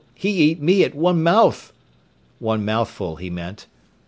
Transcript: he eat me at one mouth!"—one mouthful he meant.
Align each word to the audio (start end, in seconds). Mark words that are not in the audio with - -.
he 0.15 0.29
eat 0.45 0.59
me 0.59 0.83
at 0.83 0.95
one 0.95 1.21
mouth!"—one 1.21 2.65
mouthful 2.65 3.17
he 3.17 3.29
meant. 3.29 3.67